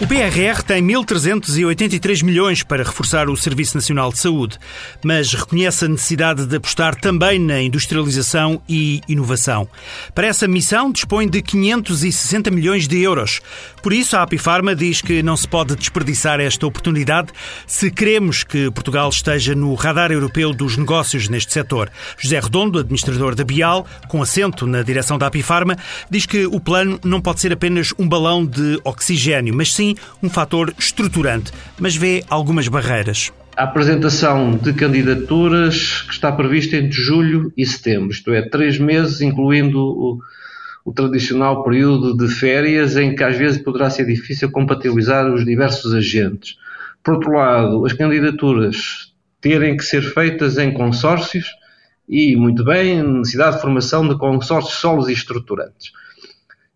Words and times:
O 0.00 0.06
PRR 0.06 0.62
tem 0.64 0.80
1.383 0.80 2.22
milhões 2.22 2.62
para 2.62 2.84
reforçar 2.84 3.28
o 3.28 3.36
Serviço 3.36 3.76
Nacional 3.76 4.12
de 4.12 4.20
Saúde, 4.20 4.56
mas 5.02 5.34
reconhece 5.34 5.86
a 5.86 5.88
necessidade 5.88 6.46
de 6.46 6.54
apostar 6.54 6.94
também 6.94 7.36
na 7.40 7.60
industrialização 7.60 8.62
e 8.68 9.00
inovação. 9.08 9.68
Para 10.14 10.28
essa 10.28 10.46
missão, 10.46 10.92
dispõe 10.92 11.28
de 11.28 11.42
560 11.42 12.48
milhões 12.48 12.86
de 12.86 13.00
euros. 13.00 13.40
Por 13.82 13.92
isso, 13.92 14.16
a 14.16 14.22
Apifarma 14.22 14.72
diz 14.72 15.02
que 15.02 15.20
não 15.20 15.36
se 15.36 15.48
pode 15.48 15.74
desperdiçar 15.74 16.38
esta 16.38 16.64
oportunidade 16.64 17.32
se 17.66 17.90
queremos 17.90 18.44
que 18.44 18.70
Portugal 18.70 19.08
esteja 19.08 19.52
no 19.52 19.74
radar 19.74 20.12
europeu 20.12 20.54
dos 20.54 20.76
negócios 20.76 21.28
neste 21.28 21.52
setor. 21.52 21.90
José 22.16 22.38
Redondo, 22.38 22.78
administrador 22.78 23.34
da 23.34 23.42
Bial, 23.42 23.84
com 24.06 24.22
assento 24.22 24.64
na 24.64 24.80
direção 24.82 25.18
da 25.18 25.26
Apifarma, 25.26 25.76
diz 26.08 26.24
que 26.24 26.46
o 26.46 26.60
plano 26.60 27.00
não 27.02 27.20
pode 27.20 27.40
ser 27.40 27.52
apenas 27.52 27.92
um 27.98 28.08
balão 28.08 28.46
de 28.46 28.80
oxigênio, 28.84 29.52
mas 29.52 29.74
sim 29.74 29.87
um 30.22 30.28
fator 30.28 30.74
estruturante, 30.78 31.52
mas 31.78 31.96
vê 31.96 32.24
algumas 32.28 32.68
barreiras. 32.68 33.32
A 33.56 33.64
apresentação 33.64 34.56
de 34.56 34.72
candidaturas 34.72 36.02
que 36.02 36.12
está 36.12 36.30
prevista 36.30 36.76
entre 36.76 37.00
julho 37.00 37.52
e 37.56 37.66
setembro, 37.66 38.10
isto 38.10 38.32
é, 38.32 38.48
três 38.48 38.78
meses, 38.78 39.20
incluindo 39.20 39.80
o, 39.80 40.18
o 40.84 40.92
tradicional 40.92 41.64
período 41.64 42.16
de 42.16 42.32
férias, 42.32 42.96
em 42.96 43.14
que 43.14 43.24
às 43.24 43.36
vezes 43.36 43.62
poderá 43.62 43.90
ser 43.90 44.06
difícil 44.06 44.50
compatibilizar 44.50 45.26
os 45.32 45.44
diversos 45.44 45.92
agentes. 45.92 46.56
Por 47.02 47.14
outro 47.14 47.32
lado, 47.32 47.84
as 47.84 47.92
candidaturas 47.92 49.12
terem 49.40 49.76
que 49.76 49.84
ser 49.84 50.02
feitas 50.02 50.58
em 50.58 50.72
consórcios 50.72 51.46
e, 52.08 52.36
muito 52.36 52.64
bem, 52.64 53.02
necessidade 53.02 53.56
de 53.56 53.62
formação 53.62 54.08
de 54.08 54.16
consórcios 54.16 54.78
solos 54.78 55.08
e 55.08 55.12
estruturantes. 55.12 55.92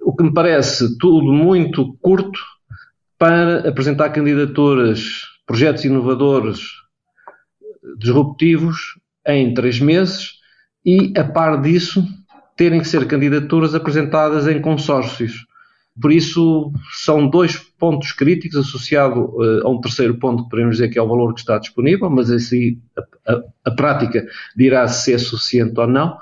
O 0.00 0.14
que 0.14 0.24
me 0.24 0.32
parece 0.32 0.98
tudo 0.98 1.32
muito 1.32 1.96
curto 2.00 2.40
para 3.20 3.68
apresentar 3.68 4.08
candidaturas, 4.08 5.26
projetos 5.46 5.84
inovadores, 5.84 6.60
disruptivos, 7.98 8.98
em 9.26 9.52
três 9.52 9.78
meses 9.78 10.30
e, 10.86 11.12
a 11.14 11.22
par 11.22 11.60
disso, 11.60 12.02
terem 12.56 12.80
que 12.80 12.88
ser 12.88 13.06
candidaturas 13.06 13.74
apresentadas 13.74 14.48
em 14.48 14.58
consórcios. 14.62 15.46
Por 16.00 16.10
isso, 16.10 16.72
são 16.94 17.28
dois 17.28 17.58
pontos 17.58 18.12
críticos 18.12 18.58
associados 18.58 19.18
uh, 19.18 19.66
a 19.66 19.70
um 19.70 19.82
terceiro 19.82 20.14
ponto 20.18 20.44
que 20.44 20.48
podemos 20.48 20.76
dizer 20.76 20.88
que 20.88 20.98
é 20.98 21.02
o 21.02 21.08
valor 21.08 21.34
que 21.34 21.40
está 21.40 21.58
disponível, 21.58 22.08
mas 22.08 22.30
assim 22.30 22.80
a, 22.96 23.32
a, 23.32 23.42
a 23.66 23.70
prática 23.72 24.26
dirá 24.56 24.88
se 24.88 25.12
é 25.12 25.18
suficiente 25.18 25.78
ou 25.78 25.86
não. 25.86 26.16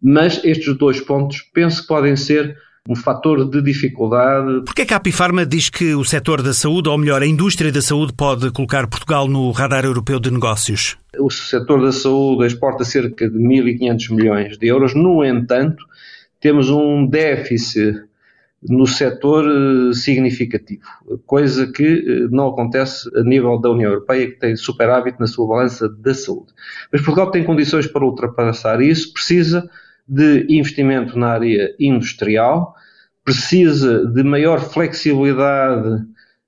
Mas 0.00 0.40
estes 0.44 0.76
dois 0.76 1.00
pontos 1.00 1.40
penso 1.52 1.82
que 1.82 1.88
podem 1.88 2.14
ser 2.14 2.56
um 2.88 2.94
fator 2.94 3.48
de 3.48 3.62
dificuldade. 3.62 4.62
Por 4.62 4.74
que 4.74 4.82
é 4.82 4.84
que 4.84 4.92
a 4.92 4.98
Apifarma 4.98 5.46
diz 5.46 5.70
que 5.70 5.94
o 5.94 6.04
setor 6.04 6.42
da 6.42 6.52
saúde, 6.52 6.88
ou 6.90 6.98
melhor, 6.98 7.22
a 7.22 7.26
indústria 7.26 7.72
da 7.72 7.80
saúde, 7.80 8.12
pode 8.12 8.50
colocar 8.50 8.86
Portugal 8.86 9.26
no 9.26 9.50
radar 9.52 9.86
europeu 9.86 10.20
de 10.20 10.30
negócios? 10.30 10.98
O 11.18 11.30
setor 11.30 11.80
da 11.80 11.92
saúde 11.92 12.46
exporta 12.46 12.84
cerca 12.84 13.28
de 13.28 13.38
1.500 13.38 14.14
milhões 14.14 14.58
de 14.58 14.66
euros. 14.66 14.94
No 14.94 15.24
entanto, 15.24 15.82
temos 16.40 16.68
um 16.68 17.06
déficit 17.06 18.02
no 18.68 18.86
setor 18.86 19.44
eh, 19.46 19.94
significativo, 19.94 20.82
coisa 21.26 21.66
que 21.66 21.84
eh, 21.84 22.28
não 22.30 22.48
acontece 22.48 23.10
a 23.14 23.22
nível 23.22 23.58
da 23.58 23.70
União 23.70 23.90
Europeia, 23.90 24.26
que 24.26 24.38
tem 24.38 24.56
superávit 24.56 25.18
na 25.20 25.26
sua 25.26 25.46
balança 25.46 25.88
da 25.88 26.14
saúde. 26.14 26.52
Mas 26.90 27.02
Portugal 27.02 27.30
tem 27.30 27.44
condições 27.44 27.86
para 27.86 28.04
ultrapassar 28.04 28.80
isso, 28.80 29.12
precisa 29.12 29.68
de 30.06 30.46
investimento 30.48 31.18
na 31.18 31.28
área 31.28 31.74
industrial, 31.78 32.74
precisa 33.24 34.06
de 34.06 34.22
maior 34.22 34.60
flexibilidade 34.60 36.04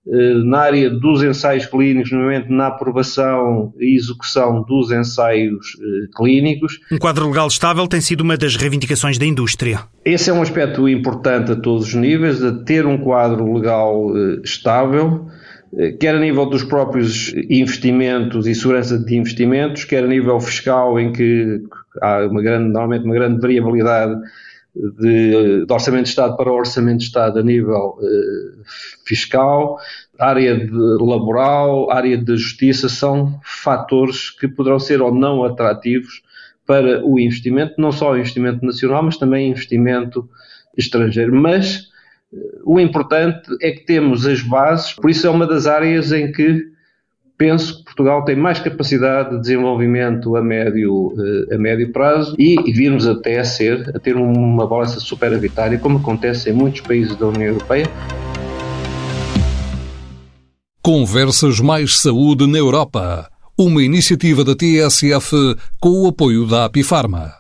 eh, 0.09 0.35
na 0.45 0.59
área 0.59 0.89
dos 0.89 1.23
ensaios 1.23 1.67
clínicos, 1.67 2.13
nomeadamente 2.13 2.53
na 2.53 2.69
aprovação 2.69 3.73
e 3.81 3.97
execução 3.97 4.63
dos 4.63 4.93
ensaios 4.93 5.67
eh, 5.81 6.09
clínicos. 6.17 6.79
Um 6.93 6.99
quadro 6.99 7.27
legal 7.27 7.49
estável 7.49 7.89
tem 7.89 8.01
sido 8.01 8.21
uma 8.21 8.37
das 8.37 8.55
reivindicações 8.55 9.19
da 9.19 9.27
indústria. 9.27 9.81
Esse 10.05 10.31
é 10.31 10.33
um 10.33 10.43
aspecto 10.43 10.89
importante 10.89 11.51
a 11.51 11.57
todos 11.57 11.89
os 11.89 11.95
níveis, 11.95 12.39
de 12.39 12.65
ter 12.65 12.87
um 12.87 12.99
quadro 12.99 13.53
legal 13.53 14.17
eh, 14.17 14.41
estável, 14.45 15.27
quer 15.99 16.15
a 16.15 16.19
nível 16.19 16.47
dos 16.47 16.65
próprios 16.65 17.33
investimentos 17.51 18.47
e 18.47 18.55
segurança 18.55 18.99
de 18.99 19.17
investimentos, 19.17 19.85
quer 19.85 20.05
a 20.05 20.07
nível 20.07 20.39
fiscal, 20.41 20.99
em 20.99 21.13
que 21.13 21.63
há 22.01 22.27
uma 22.27 22.43
grande, 22.43 22.73
normalmente 22.73 23.05
uma 23.05 23.15
grande 23.15 23.41
variabilidade 23.41 24.21
de, 24.75 25.65
de, 25.65 25.73
orçamento 25.73 26.05
de 26.05 26.11
Estado 26.11 26.37
para 26.37 26.53
orçamento 26.53 26.99
de 26.99 27.05
Estado 27.05 27.39
a 27.39 27.43
nível 27.43 27.99
eh, 28.03 28.63
fiscal, 29.07 29.79
área 30.19 30.57
de 30.57 30.71
laboral, 30.71 31.91
área 31.91 32.17
de 32.17 32.37
justiça, 32.37 32.89
são 32.89 33.41
fatores 33.43 34.31
que 34.31 34.47
poderão 34.47 34.79
ser 34.79 35.01
ou 35.01 35.15
não 35.15 35.45
atrativos 35.45 36.23
para 36.67 37.05
o 37.05 37.19
investimento, 37.19 37.75
não 37.79 37.93
só 37.93 38.13
o 38.13 38.19
investimento 38.19 38.65
nacional, 38.67 39.03
mas 39.03 39.17
também 39.17 39.51
investimento 39.51 40.29
estrangeiro. 40.77 41.35
Mas 41.35 41.77
eh, 41.77 41.96
o 42.65 42.81
importante 42.81 43.49
é 43.63 43.71
que 43.71 43.87
temos 43.87 44.27
as 44.27 44.43
bases, 44.43 44.93
por 44.93 45.11
isso 45.11 45.27
é 45.27 45.31
uma 45.31 45.47
das 45.47 45.67
áreas 45.67 46.13
em 46.13 46.33
que 46.33 46.77
penso 47.39 47.79
que 47.79 47.85
Portugal 47.85 48.25
tem 48.25 48.35
mais 48.35 48.59
capacidade 48.59 49.31
de 49.31 49.41
desenvolvimento 49.41 50.37
a 50.37 50.43
médio, 50.43 51.15
eh, 51.19 51.55
a 51.55 51.59
médio 51.59 51.93
prazo 51.93 52.35
e 52.39 52.57
virmos 52.73 53.07
até 53.07 53.39
a 53.39 53.45
ser, 53.45 53.93
a 53.95 53.99
ter 53.99 54.17
uma 54.17 54.67
balança 54.67 55.01
superavitária, 55.01 55.79
como 55.79 55.99
acontece 55.99 56.51
em 56.51 56.53
muitos 56.53 56.81
países 56.81 57.15
da 57.17 57.27
União 57.27 57.49
Europeia. 57.49 57.87
Conversas 60.83 61.61
Mais 61.61 61.99
Saúde 61.99 62.47
na 62.47 62.59
Europa. 62.59 63.29
Uma 63.59 63.83
iniciativa 63.83 64.45
da 64.45 64.55
TSF 64.55 65.57
com 65.81 66.05
o 66.05 66.09
apoio 66.09 66.47
da 66.47 66.67
Apifarma. 66.67 67.33